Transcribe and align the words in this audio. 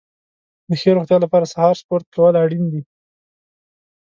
د 0.67 0.71
ښې 0.79 0.89
روغتیا 0.95 1.17
لپاره 1.21 1.49
سهار 1.53 1.73
سپورت 1.81 2.05
کول 2.15 2.33
اړین 2.43 2.65
دي. 2.73 2.81